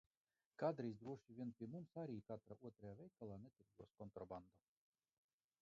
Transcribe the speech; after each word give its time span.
Kādreiz 0.61 0.95
droši 1.01 1.35
vien 1.41 1.51
pie 1.59 1.67
mums 1.75 1.93
arī 2.05 2.17
katrā 2.31 2.57
otrajā 2.71 2.97
veikalā 3.05 3.39
netirgos 3.45 3.97
kontrabandu. 4.01 4.63